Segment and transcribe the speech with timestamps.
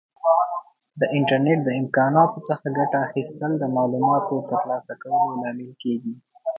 [0.99, 6.13] د انټرنیټ د امکاناتو څخه ګټه اخیستل د معلوماتو د ترلاسه کولو لامل کیږي.